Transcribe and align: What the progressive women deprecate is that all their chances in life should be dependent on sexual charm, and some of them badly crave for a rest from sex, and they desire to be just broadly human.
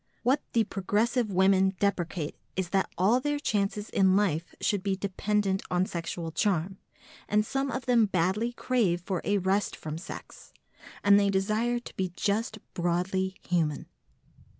What 0.23 0.41
the 0.53 0.63
progressive 0.63 1.29
women 1.31 1.75
deprecate 1.79 2.35
is 2.55 2.69
that 2.69 2.89
all 2.97 3.19
their 3.19 3.37
chances 3.37 3.87
in 3.91 4.15
life 4.15 4.55
should 4.59 4.81
be 4.81 4.95
dependent 4.95 5.61
on 5.69 5.85
sexual 5.85 6.31
charm, 6.31 6.79
and 7.29 7.45
some 7.45 7.69
of 7.69 7.85
them 7.85 8.07
badly 8.07 8.51
crave 8.53 9.01
for 9.01 9.21
a 9.23 9.37
rest 9.37 9.75
from 9.75 9.99
sex, 9.99 10.53
and 11.03 11.19
they 11.19 11.29
desire 11.29 11.77
to 11.77 11.95
be 11.95 12.11
just 12.15 12.57
broadly 12.73 13.35
human. 13.47 13.85